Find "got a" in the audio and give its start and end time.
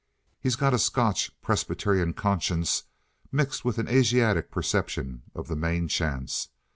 0.55-0.79